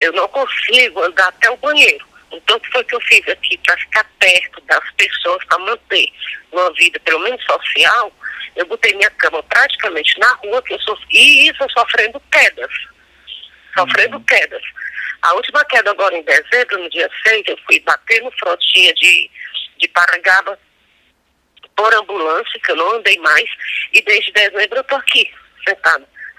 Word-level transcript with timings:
Eu 0.00 0.12
não 0.12 0.26
consigo 0.28 1.02
andar 1.02 1.28
até 1.28 1.50
o 1.50 1.56
banheiro. 1.58 2.06
Então, 2.32 2.56
o 2.56 2.60
que 2.60 2.70
foi 2.70 2.84
que 2.84 2.94
eu 2.94 3.00
fiz 3.02 3.28
aqui 3.28 3.58
para 3.58 3.76
ficar 3.76 4.04
perto 4.18 4.60
das 4.62 4.90
pessoas, 4.92 5.44
para 5.44 5.58
manter 5.58 6.08
uma 6.52 6.72
vida, 6.74 6.98
pelo 7.00 7.20
menos 7.20 7.42
social? 7.44 8.12
Eu 8.56 8.66
botei 8.66 8.94
minha 8.94 9.10
cama 9.10 9.42
praticamente 9.42 10.18
na 10.18 10.32
rua, 10.34 10.62
que 10.62 10.74
eu 10.74 10.80
sou, 10.80 10.98
e 11.10 11.50
isso 11.50 11.66
sofrendo 11.76 12.20
quedas. 12.32 12.72
Sofrendo 13.76 14.16
uhum. 14.16 14.24
quedas. 14.24 14.62
A 15.22 15.34
última 15.34 15.64
queda 15.66 15.90
agora 15.90 16.16
em 16.16 16.22
dezembro, 16.22 16.78
no 16.78 16.88
dia 16.90 17.08
6, 17.26 17.42
eu 17.48 17.58
fui 17.66 17.80
bater 17.80 18.22
no 18.22 18.30
frontinha 18.32 18.94
de, 18.94 19.30
de 19.78 19.88
Parangaba 19.88 20.58
por 21.76 21.94
ambulância, 21.94 22.60
que 22.64 22.72
eu 22.72 22.76
não 22.76 22.96
andei 22.96 23.18
mais, 23.18 23.48
e 23.92 24.02
desde 24.02 24.32
dezembro 24.32 24.78
eu 24.78 24.84
tô 24.84 24.96
aqui, 24.96 25.30
sentada. 25.66 26.06